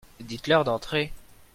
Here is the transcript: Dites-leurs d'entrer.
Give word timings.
Dites-leurs 0.19 0.63
d'entrer. 0.63 1.13